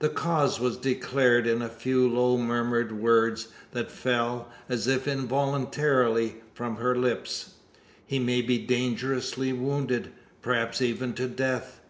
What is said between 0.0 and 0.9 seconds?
The cause was